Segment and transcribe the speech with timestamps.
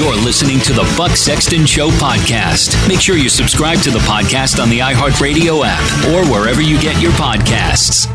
[0.00, 2.88] You're listening to the Buck Sexton Show podcast.
[2.88, 7.02] Make sure you subscribe to the podcast on the iHeartRadio app or wherever you get
[7.02, 8.08] your podcasts.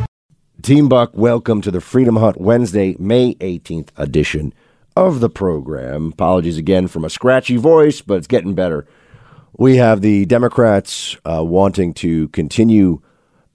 [0.63, 4.51] Team Buck, welcome to the Freedom Hunt Wednesday, May 18th edition
[4.95, 6.13] of the program.
[6.13, 8.87] Apologies again from a scratchy voice, but it's getting better.
[9.55, 12.99] We have the Democrats uh, wanting to continue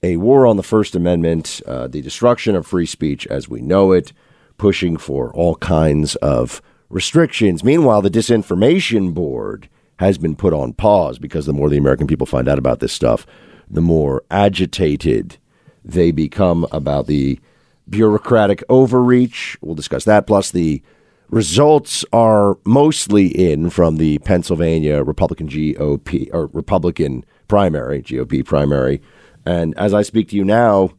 [0.04, 3.90] a war on the First Amendment, uh, the destruction of free speech as we know
[3.90, 4.12] it,
[4.56, 7.64] pushing for all kinds of restrictions.
[7.64, 12.26] Meanwhile, the Disinformation Board has been put on pause because the more the American people
[12.26, 13.26] find out about this stuff,
[13.70, 15.38] the more agitated
[15.84, 17.40] they become about the
[17.88, 19.56] bureaucratic overreach.
[19.62, 20.82] We'll discuss that, plus the
[21.30, 29.00] Results are mostly in from the Pennsylvania Republican GOP or Republican primary, GOP primary.
[29.46, 30.90] And as I speak to you now,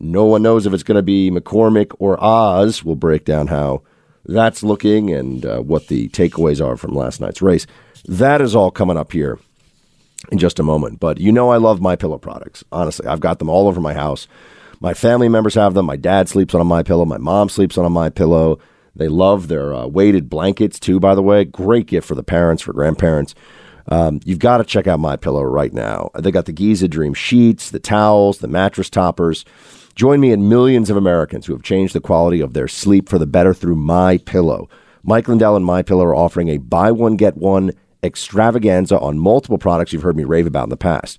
[0.00, 2.84] no one knows if it's going to be McCormick or Oz.
[2.84, 3.82] We'll break down how
[4.28, 7.66] that's looking and uh, what the takeaways are from last night's race.
[8.06, 9.38] That is all coming up here
[10.30, 11.00] in just a moment.
[11.00, 12.64] But you know I love my pillow products.
[12.72, 14.26] Honestly, I've got them all over my house.
[14.80, 15.86] My family members have them.
[15.86, 17.04] My dad sleeps on a my pillow.
[17.04, 18.58] My mom sleeps on a my pillow.
[18.94, 20.98] They love their uh, weighted blankets too.
[21.00, 23.34] By the way, great gift for the parents, for grandparents.
[23.88, 26.10] Um, you've got to check out My Pillow right now.
[26.18, 29.44] They got the Giza Dream sheets, the towels, the mattress toppers.
[29.96, 33.18] Join me and millions of Americans who have changed the quality of their sleep for
[33.18, 34.68] the better through My Pillow.
[35.02, 39.58] Mike Lindell and My Pillow are offering a buy one get one extravaganza on multiple
[39.58, 41.18] products you've heard me rave about in the past.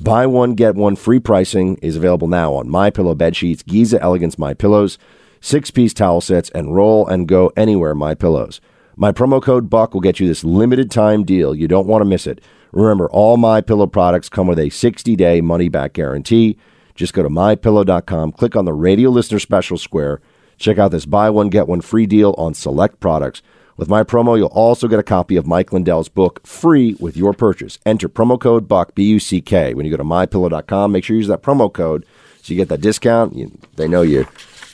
[0.00, 4.00] Buy one get one free pricing is available now on My Pillow bed sheets, Giza
[4.00, 4.98] Elegance My Pillows
[5.40, 8.60] six piece towel sets, and roll and go anywhere my pillows.
[8.96, 11.54] My promo code BUCK will get you this limited time deal.
[11.54, 12.40] You don't want to miss it.
[12.72, 16.58] Remember, all my pillow products come with a 60 day money back guarantee.
[16.98, 20.20] Just go to mypillow.com, click on the radio listener special square,
[20.56, 23.40] check out this buy one, get one free deal on select products.
[23.76, 27.32] With my promo, you'll also get a copy of Mike Lindell's book free with your
[27.32, 27.78] purchase.
[27.86, 30.90] Enter promo code BUCK, B U C K, when you go to mypillow.com.
[30.90, 32.04] Make sure you use that promo code
[32.42, 33.36] so you get that discount.
[33.36, 34.26] You, they know you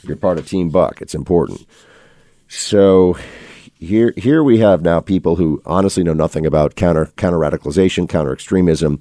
[0.05, 1.03] you're part of Team Buck.
[1.03, 1.67] It's important.
[2.49, 3.19] So
[3.79, 8.33] here here we have now people who honestly know nothing about counter counter radicalization, counter
[8.33, 8.99] extremism,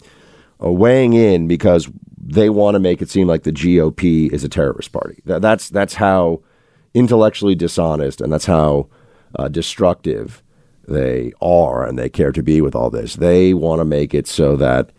[0.59, 1.89] weighing in because
[2.25, 5.21] they want to make it seem like the GOP is a terrorist party.
[5.25, 6.41] That, that's that's how
[6.93, 8.87] intellectually dishonest and that's how
[9.37, 10.43] uh, destructive
[10.87, 13.15] they are and they care to be with all this.
[13.15, 14.91] They want to make it so that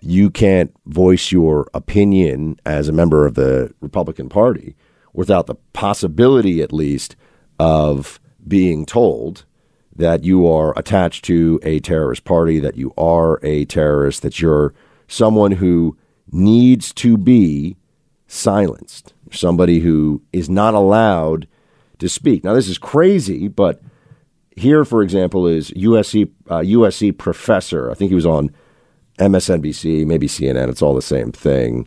[0.00, 4.74] you can't voice your opinion as a member of the Republican Party
[5.12, 7.14] without the possibility, at least,
[7.58, 9.44] of being told
[9.94, 14.74] that you are attached to a terrorist party, that you are a terrorist, that you're
[15.06, 15.96] someone who
[16.32, 17.76] needs to be
[18.26, 21.46] silenced, somebody who is not allowed
[21.98, 22.42] to speak.
[22.42, 23.80] Now, this is crazy, but
[24.56, 27.90] here, for example, is USC uh, USC professor.
[27.90, 28.50] I think he was on
[29.18, 30.68] MSNBC, maybe CNN.
[30.68, 31.86] It's all the same thing.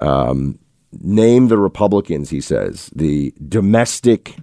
[0.00, 0.58] Um,
[0.92, 4.36] name the Republicans, he says, the domestic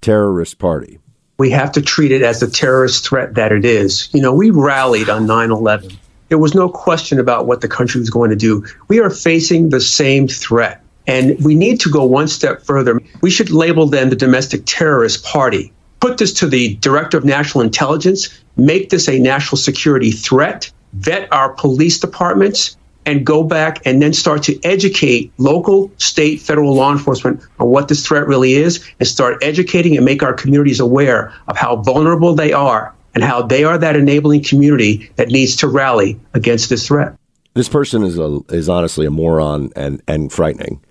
[0.00, 0.98] terrorist party.
[1.38, 4.12] We have to treat it as the terrorist threat that it is.
[4.12, 5.98] You know, we rallied on 9 11.
[6.32, 8.64] There was no question about what the country was going to do.
[8.88, 10.82] We are facing the same threat.
[11.06, 12.98] And we need to go one step further.
[13.20, 15.74] We should label them the domestic terrorist party.
[16.00, 21.30] Put this to the director of national intelligence, make this a national security threat, vet
[21.34, 26.92] our police departments, and go back and then start to educate local, state, federal law
[26.92, 31.30] enforcement on what this threat really is and start educating and make our communities aware
[31.48, 35.68] of how vulnerable they are and how they are that enabling community that needs to
[35.68, 37.14] rally against this threat.
[37.54, 40.82] This person is a, is honestly a moron and and frightening.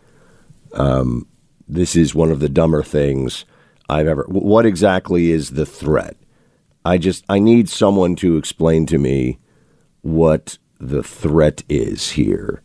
[0.74, 1.28] Um,
[1.68, 3.46] this is one of the dumber things
[3.90, 4.26] I've ever.
[4.28, 6.18] What exactly is the threat?
[6.86, 9.40] I just I need someone to explain to me
[10.02, 12.62] what the threat is here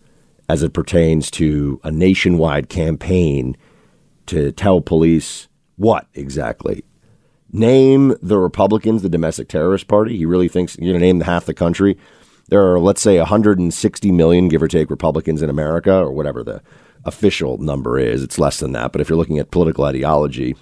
[0.49, 3.57] as it pertains to a nationwide campaign
[4.27, 6.85] to tell police what exactly.
[7.53, 10.17] Name the Republicans the domestic terrorist party.
[10.17, 11.97] He really thinks you're going to name half the country.
[12.49, 16.63] There are, let's say, 160 million, give or take, Republicans in America, or whatever the
[17.05, 18.23] official number is.
[18.23, 18.93] It's less than that.
[18.93, 20.57] But if you're looking at political ideology,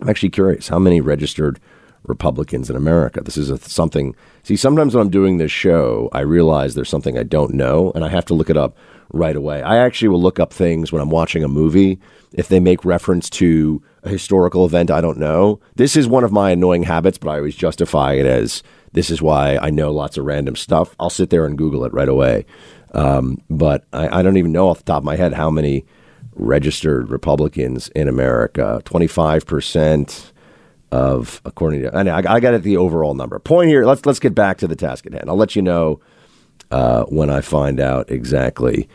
[0.00, 1.60] I'm actually curious how many registered
[2.04, 3.20] Republicans in America.
[3.20, 4.14] This is a, something.
[4.42, 8.04] See, sometimes when I'm doing this show, I realize there's something I don't know, and
[8.04, 8.76] I have to look it up
[9.12, 9.62] right away.
[9.62, 11.98] I actually will look up things when I'm watching a movie
[12.32, 15.60] if they make reference to a historical event I don't know.
[15.74, 18.62] This is one of my annoying habits, but I always justify it as
[18.92, 20.94] this is why I know lots of random stuff.
[21.00, 22.46] I'll sit there and Google it right away.
[22.92, 25.84] Um, but I, I don't even know off the top of my head how many
[26.34, 28.80] registered Republicans in America.
[28.84, 30.32] 25%
[30.92, 33.38] of according to I, I got it the overall number.
[33.40, 33.84] Point here.
[33.84, 35.28] Let's let's get back to the task at hand.
[35.28, 36.00] I'll let you know
[36.70, 38.88] uh, when I find out exactly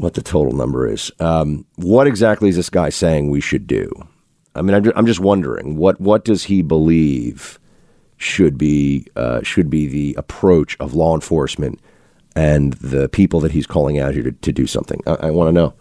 [0.00, 1.12] what the total number is.
[1.20, 3.90] Um, what exactly is this guy saying we should do?
[4.54, 7.60] I mean, I'm just, wondering what what does he believe
[8.16, 11.78] should be uh, should be the approach of law enforcement
[12.34, 15.00] and the people that he's calling out here to, to do something.
[15.06, 15.74] I, I want to know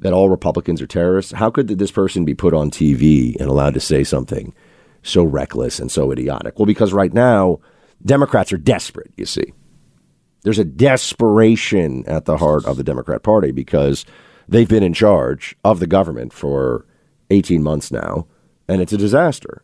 [0.00, 1.32] that all Republicans are terrorists?
[1.32, 4.52] How could this person be put on TV and allowed to say something
[5.02, 6.58] so reckless and so idiotic?
[6.58, 7.60] Well, because right now,
[8.04, 9.52] Democrats are desperate, you see.
[10.42, 14.04] There's a desperation at the heart of the Democrat Party because
[14.48, 16.86] they've been in charge of the government for
[17.30, 18.26] 18 months now,
[18.68, 19.62] and it's a disaster.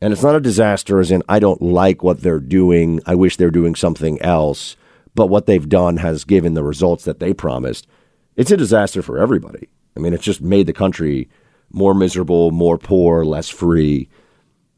[0.00, 3.00] And it's not a disaster as in, I don't like what they're doing.
[3.06, 4.76] I wish they're doing something else.
[5.14, 7.86] But what they've done has given the results that they promised
[8.34, 9.68] it's a disaster for everybody.
[9.94, 11.28] I mean, it's just made the country
[11.70, 14.08] more miserable, more poor, less free.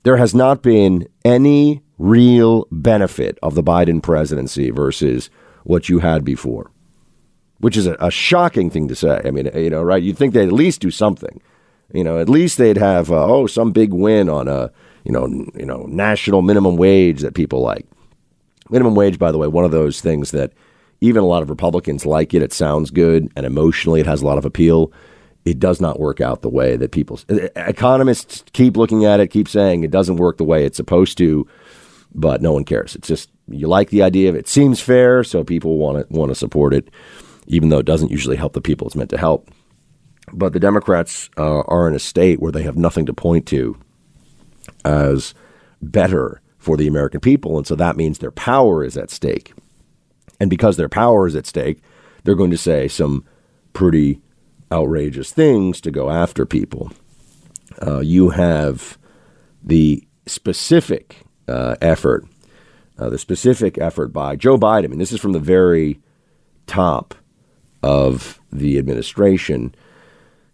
[0.02, 5.30] There has not been any real benefit of the Biden presidency versus
[5.64, 6.70] what you had before,
[7.58, 9.20] which is a, a shocking thing to say.
[9.24, 10.02] I mean, you know, right?
[10.02, 11.40] You'd think they'd at least do something.
[11.92, 14.70] You know, at least they'd have uh, oh some big win on a
[15.04, 17.86] you know n- you know national minimum wage that people like.
[18.70, 20.52] Minimum wage, by the way, one of those things that
[21.00, 22.42] even a lot of Republicans like it.
[22.42, 24.90] It sounds good, and emotionally, it has a lot of appeal.
[25.44, 29.46] It does not work out the way that people, economists keep looking at it, keep
[29.46, 31.46] saying it doesn't work the way it's supposed to,
[32.14, 32.94] but no one cares.
[32.94, 34.48] It's just you like the idea of it.
[34.48, 36.90] Seems fair, so people want to want to support it,
[37.46, 39.50] even though it doesn't usually help the people it's meant to help.
[40.32, 43.76] But the Democrats uh, are in a state where they have nothing to point to
[44.84, 45.34] as
[45.82, 49.52] better for the American people, and so that means their power is at stake.
[50.40, 51.80] And because their power is at stake,
[52.22, 53.24] they're going to say some
[53.74, 54.20] pretty
[54.72, 56.90] outrageous things to go after people.
[57.86, 58.98] Uh, you have
[59.62, 62.26] the specific uh, effort,
[62.98, 66.00] uh, the specific effort by Joe Biden, and this is from the very
[66.66, 67.14] top
[67.82, 69.74] of the administration,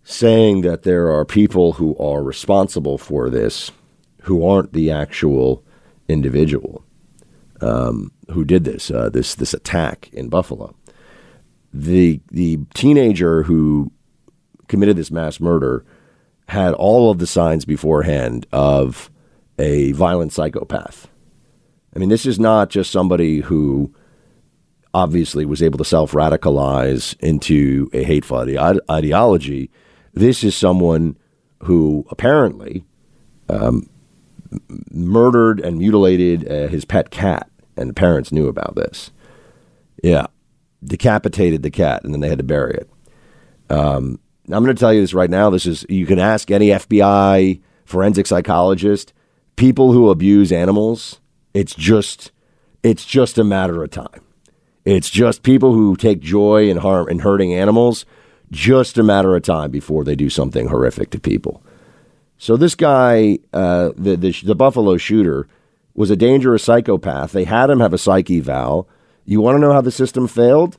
[0.03, 3.71] saying that there are people who are responsible for this
[4.23, 5.65] who aren't the actual
[6.09, 6.85] individual
[7.61, 10.75] um, who did this uh, this this attack in Buffalo.
[11.73, 13.93] The the teenager who
[14.69, 15.85] committed this mass murder
[16.49, 19.10] had all of the signs beforehand of
[19.61, 21.09] a violent psychopath.
[21.95, 23.95] I mean, this is not just somebody who
[24.95, 29.71] obviously was able to self radicalize into a hateful ide- ideology.
[30.15, 31.17] This is someone
[31.63, 32.85] who apparently
[33.49, 33.89] um,
[34.91, 39.11] murdered and mutilated uh, his pet cat and the parents knew about this.
[40.03, 40.27] Yeah,
[40.83, 42.91] decapitated the cat, and then they had to bury it.
[43.69, 45.51] Um, I'm going to tell you this right now.
[45.51, 49.13] This is you can ask any FBI forensic psychologist.
[49.61, 51.21] People who abuse animals,
[51.53, 52.33] it's just
[52.83, 54.23] it's just a matter of time.
[54.87, 58.07] It's just people who take joy in harm in hurting animals.
[58.51, 61.63] Just a matter of time before they do something horrific to people.
[62.39, 65.47] So this guy, uh, the, the the Buffalo shooter,
[65.95, 67.33] was a dangerous psychopath.
[67.33, 68.89] They had him have a psyche eval.
[69.27, 70.79] You want to know how the system failed?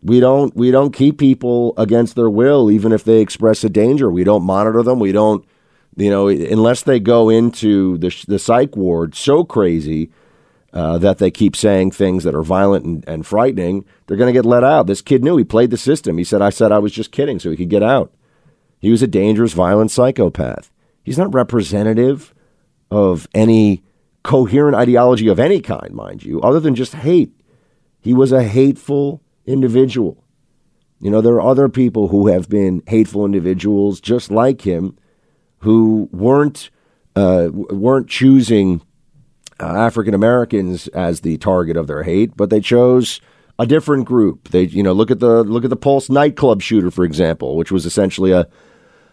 [0.00, 4.12] We don't we don't keep people against their will, even if they express a danger.
[4.12, 5.00] We don't monitor them.
[5.00, 5.44] We don't,
[5.96, 10.10] you know, unless they go into the the psych ward so crazy
[10.72, 13.84] uh, that they keep saying things that are violent and, and frightening.
[14.06, 14.86] They're going to get let out.
[14.86, 16.18] This kid knew he played the system.
[16.18, 18.12] He said, "I said I was just kidding, so he could get out."
[18.78, 20.70] He was a dangerous, violent psychopath.
[21.02, 22.34] He's not representative
[22.90, 23.82] of any
[24.22, 27.32] coherent ideology of any kind, mind you, other than just hate.
[28.00, 30.24] He was a hateful individual.
[31.00, 34.96] You know, there are other people who have been hateful individuals just like him
[35.60, 36.70] who weren't
[37.16, 38.82] uh, weren't choosing
[39.60, 43.20] uh, African Americans as the target of their hate, but they chose
[43.58, 44.48] a different group.
[44.48, 47.70] They, you know, look at the look at the Pulse nightclub shooter, for example, which
[47.70, 48.48] was essentially a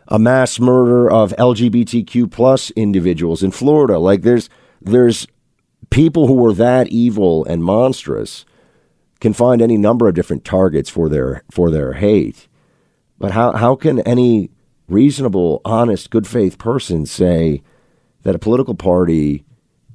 [0.07, 3.99] a mass murder of LGBTQ plus individuals in Florida.
[3.99, 4.49] Like there's
[4.81, 5.27] there's
[5.89, 8.45] people who were that evil and monstrous
[9.19, 12.47] can find any number of different targets for their for their hate.
[13.19, 14.49] But how how can any
[14.87, 17.61] reasonable, honest, good faith person say
[18.23, 19.45] that a political party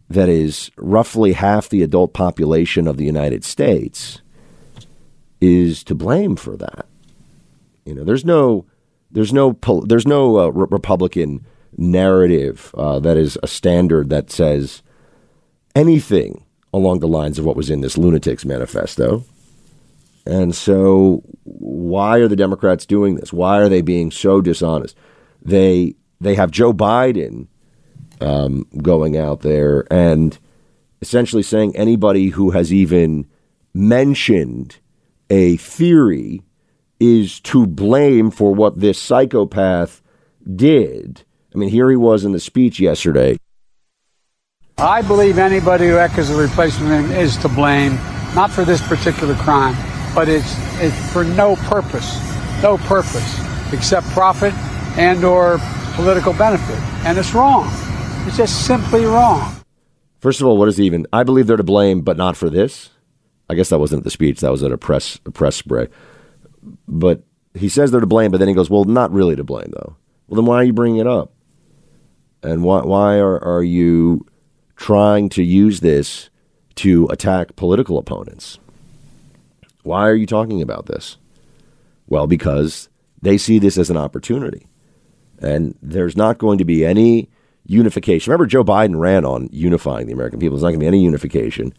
[0.09, 4.21] that is roughly half the adult population of the United States
[5.41, 6.87] is to blame for that?
[7.85, 8.67] You know, there's no
[9.11, 11.45] there's no there's no uh, Republican
[11.77, 14.83] narrative uh, that is a standard that says
[15.75, 19.25] anything along the lines of what was in this lunatics manifesto.
[20.25, 23.33] And so, why are the Democrats doing this?
[23.33, 24.97] Why are they being so dishonest?
[25.43, 27.49] They they have Joe Biden
[28.21, 30.38] um, going out there and
[31.00, 33.26] essentially saying anybody who has even
[33.75, 34.79] mentioned
[35.29, 36.43] a theory
[37.00, 40.00] is to blame for what this psychopath
[40.55, 41.25] did.
[41.52, 43.37] I mean, here he was in the speech yesterday.
[44.79, 47.95] I believe anybody who echoes a replacement is to blame,
[48.35, 49.75] not for this particular crime,
[50.14, 52.21] but it's, it's for no purpose,
[52.62, 53.40] no purpose
[53.73, 54.54] except profit
[54.99, 55.59] and or
[55.95, 56.78] political benefit.
[57.07, 57.69] And it's wrong.
[58.26, 59.57] It's just simply wrong.
[60.21, 61.07] First of all, what is even?
[61.12, 62.90] I believe they're to blame, but not for this.
[63.50, 64.40] I guess that wasn't the speech.
[64.40, 65.88] That was at a press a press spray.
[66.87, 69.73] But he says they're to blame, but then he goes, "Well, not really to blame,
[69.73, 69.97] though."
[70.28, 71.33] Well, then why are you bringing it up?
[72.42, 74.25] And why why are are you
[74.76, 76.31] trying to use this
[76.76, 78.59] to attack political opponents?
[79.83, 81.17] Why are you talking about this?
[82.07, 82.89] Well, because
[83.21, 84.67] they see this as an opportunity.
[85.39, 87.31] And there's not going to be any
[87.67, 88.31] unification.
[88.31, 90.57] Remember, Joe Biden ran on unifying the American people.
[90.57, 91.73] There's not going to be any unification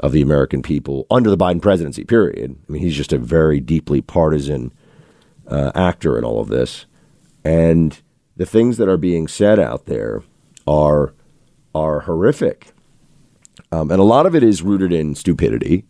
[0.00, 2.56] of the American people under the Biden presidency, period.
[2.68, 4.72] I mean, he's just a very deeply partisan
[5.46, 6.86] uh, actor in all of this.
[7.44, 8.00] And
[8.36, 10.22] the things that are being said out there
[10.66, 11.14] are
[11.74, 12.72] are horrific.
[13.72, 15.84] Um, and a lot of it is rooted in stupidity.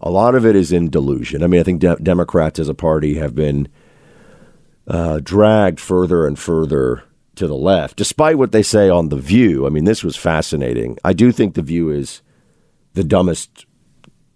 [0.00, 1.42] A lot of it is in delusion.
[1.42, 3.68] I mean, I think de- Democrats as a party have been
[4.86, 7.04] uh, dragged further and further
[7.36, 9.66] to the left, despite what they say on The View.
[9.66, 10.98] I mean, this was fascinating.
[11.04, 12.22] I do think The View is
[12.94, 13.66] the dumbest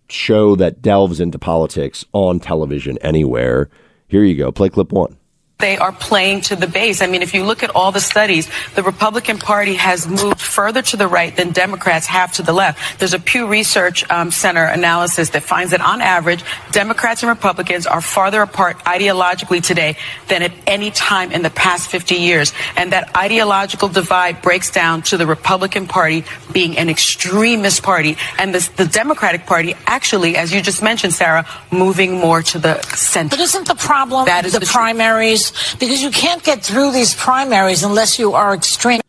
[0.09, 3.69] show that delves into politics on television anywhere.
[4.07, 4.53] Here you go.
[4.53, 5.17] Play clip one
[5.65, 7.01] they are playing to the base.
[7.01, 10.83] I mean, if you look at all the studies, the Republican Party has moved further
[10.83, 12.99] to the right than Democrats have to the left.
[12.99, 17.87] There's a Pew Research um, Center analysis that finds that on average, Democrats and Republicans
[17.87, 19.97] are farther apart ideologically today
[20.29, 22.53] than at any time in the past 50 years.
[22.77, 28.55] And that ideological divide breaks down to the Republican Party being an extremist party and
[28.55, 33.31] the, the Democratic Party actually, as you just mentioned, Sarah, moving more to the center.
[33.31, 35.54] But isn't the problem that is the, the primaries?
[35.79, 39.01] Because you can't get through these primaries unless you are extreme.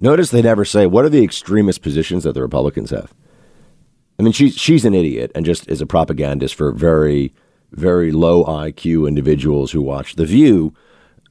[0.00, 3.12] Notice they never say what are the extremist positions that the Republicans have.
[4.18, 7.32] I mean, she's she's an idiot and just is a propagandist for very
[7.72, 10.74] very low IQ individuals who watch The View.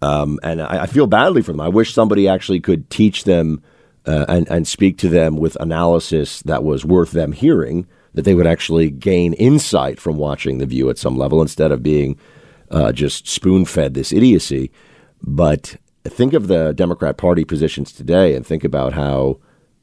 [0.01, 1.61] Um, and I, I, feel badly for them.
[1.61, 3.63] I wish somebody actually could teach them
[4.05, 7.87] uh, and and speak to them with analysis that was worth them hearing.
[8.13, 11.83] That they would actually gain insight from watching The View at some level instead of
[11.83, 12.17] being
[12.71, 14.71] uh, just spoon fed this idiocy.
[15.21, 19.39] But think of the Democrat Party positions today and think about how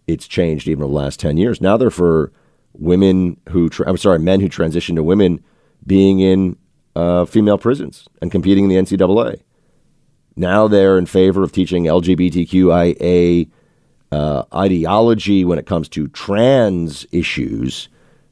[0.06, 1.60] it's changed even over the last 10 years.
[1.60, 2.32] Now they're for
[2.72, 5.42] women who, tra- I'm sorry, men who transition to women
[5.86, 6.56] being in
[6.96, 9.42] uh, female prisons and competing in the NCAA.
[10.36, 13.48] Now they're in favor of teaching LGBTQIA
[14.10, 17.88] uh, ideology when it comes to trans issues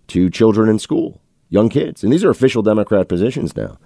[0.09, 2.02] to children in school, young kids.
[2.02, 3.78] And these are official Democrat positions now.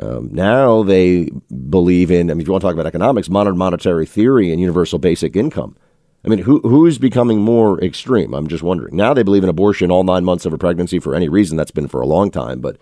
[0.00, 1.28] Um, now they
[1.68, 4.60] believe in, I mean, if you want to talk about economics, modern monetary theory and
[4.60, 5.76] universal basic income.
[6.24, 8.34] I mean, who who's becoming more extreme?
[8.34, 8.94] I'm just wondering.
[8.94, 11.56] Now they believe in abortion all nine months of a pregnancy for any reason.
[11.56, 12.76] That's been for a long time, but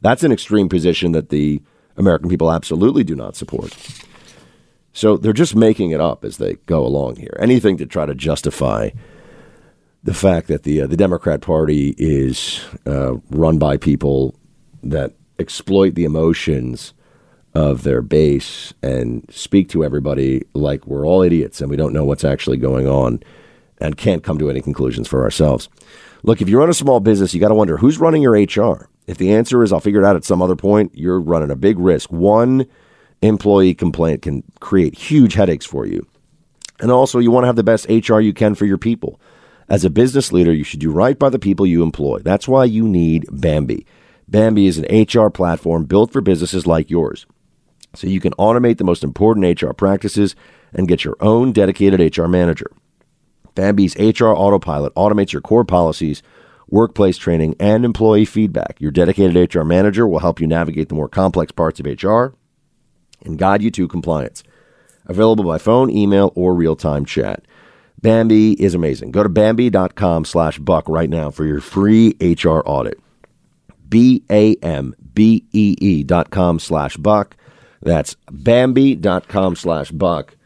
[0.00, 1.60] that's an extreme position that the
[1.96, 3.76] American people absolutely do not support.
[4.92, 7.36] So they're just making it up as they go along here.
[7.40, 8.90] Anything to try to justify
[10.04, 14.36] the fact that the uh, the Democrat Party is uh, run by people
[14.84, 16.94] that exploit the emotions
[17.54, 22.04] of their base and speak to everybody like we're all idiots and we don't know
[22.04, 23.22] what's actually going on
[23.78, 25.68] and can't come to any conclusions for ourselves.
[26.22, 28.88] Look, if you run a small business, you got to wonder who's running your HR.
[29.06, 31.56] If the answer is I'll figure it out at some other point, you're running a
[31.56, 32.10] big risk.
[32.10, 32.66] One
[33.22, 36.06] employee complaint can create huge headaches for you.
[36.80, 39.20] And also, you want to have the best HR you can for your people.
[39.68, 42.18] As a business leader, you should do right by the people you employ.
[42.18, 43.86] That's why you need Bambee.
[44.28, 47.26] Bambee is an HR platform built for businesses like yours
[47.94, 50.34] so you can automate the most important HR practices
[50.72, 52.70] and get your own dedicated HR manager.
[53.54, 56.22] Bambee's HR Autopilot automates your core policies,
[56.68, 58.80] workplace training, and employee feedback.
[58.80, 62.34] Your dedicated HR manager will help you navigate the more complex parts of HR
[63.24, 64.42] and guide you to compliance.
[65.06, 67.44] Available by phone, email, or real-time chat.
[68.02, 69.12] Bambi is amazing.
[69.12, 72.98] Go to Bambee.com slash buck right now for your free HR audit.
[73.94, 77.36] B-A-M-B-E-E dot com slash buck.
[77.80, 80.36] That's Bambee.com slash buck.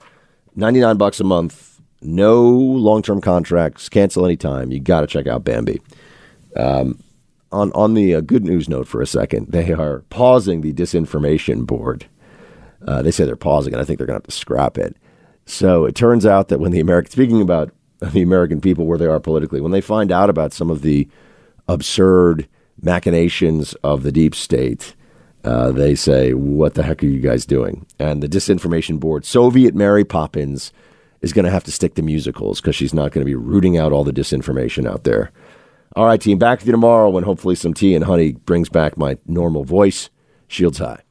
[0.54, 1.80] 99 bucks a month.
[2.02, 3.88] No long-term contracts.
[3.88, 4.70] Cancel anytime.
[4.70, 5.80] You got to check out Bambee.
[6.56, 7.02] Um,
[7.50, 11.66] on, on the uh, good news note for a second, they are pausing the disinformation
[11.66, 12.04] board.
[12.86, 13.80] Uh, they say they're pausing it.
[13.80, 14.94] I think they're going to have to scrap it.
[15.46, 19.06] So it turns out that when the American, speaking about the American people where they
[19.06, 21.08] are politically, when they find out about some of the
[21.66, 22.46] absurd
[22.82, 24.94] machinations of the deep state,
[25.44, 27.86] uh, they say, What the heck are you guys doing?
[27.98, 30.72] And the disinformation board, Soviet Mary Poppins,
[31.20, 33.76] is going to have to stick to musicals because she's not going to be rooting
[33.76, 35.32] out all the disinformation out there.
[35.96, 38.96] All right, team, back with you tomorrow when hopefully some tea and honey brings back
[38.96, 40.10] my normal voice.
[40.46, 41.02] Shields high.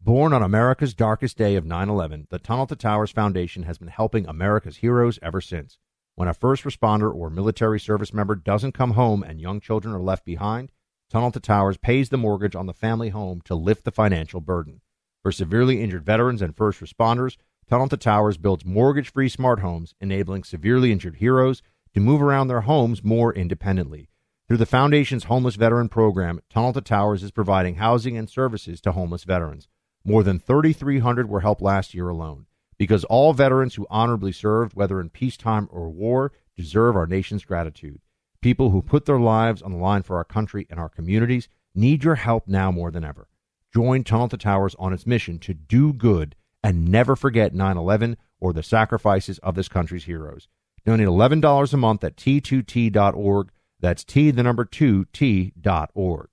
[0.00, 3.88] Born on America's darkest day of 9 11, the Tunnel to Towers Foundation has been
[3.88, 5.78] helping America's heroes ever since.
[6.16, 10.02] When a first responder or military service member doesn't come home and young children are
[10.02, 10.72] left behind,
[11.12, 14.80] Tunnel to Towers pays the mortgage on the family home to lift the financial burden.
[15.22, 17.36] For severely injured veterans and first responders,
[17.68, 21.60] Tunnel to Towers builds mortgage free smart homes, enabling severely injured heroes
[21.92, 24.08] to move around their homes more independently.
[24.48, 28.92] Through the Foundation's Homeless Veteran Program, Tunnel to Towers is providing housing and services to
[28.92, 29.68] homeless veterans.
[30.06, 32.46] More than 3,300 were helped last year alone.
[32.78, 38.00] Because all veterans who honorably served, whether in peacetime or war, deserve our nation's gratitude.
[38.42, 42.02] People who put their lives on the line for our country and our communities need
[42.02, 43.28] your help now more than ever.
[43.72, 48.16] Join Tunnel to Towers on its mission to do good and never forget 9 11
[48.40, 50.48] or the sacrifices of this country's heroes.
[50.84, 53.52] Donate $11 a month at t2t.org.
[53.78, 56.28] That's T, the number 2, T.org.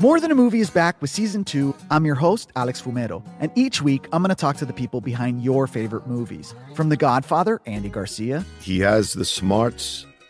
[0.00, 1.76] More Than a Movie is back with season two.
[1.90, 5.02] I'm your host, Alex Fumero, and each week I'm going to talk to the people
[5.02, 6.54] behind your favorite movies.
[6.74, 8.44] From The Godfather, Andy Garcia.
[8.60, 10.06] He has the smarts